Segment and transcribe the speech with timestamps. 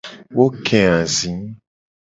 [0.35, 1.33] Wo ke azi.